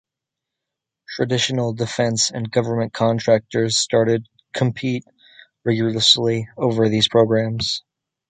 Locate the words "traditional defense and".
1.07-2.49